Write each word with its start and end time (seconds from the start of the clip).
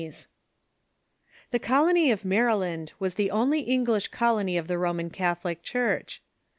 ]The 1.51 1.59
Colony 1.59 2.09
of 2.09 2.25
Maryland 2.25 2.91
was 2.97 3.13
the 3.13 3.29
only 3.29 3.59
English 3.59 4.07
colony 4.07 4.57
of 4.57 4.67
the 4.67 4.79
Roman 4.79 5.11
Catholic 5.11 5.63
faith. 5.63 6.17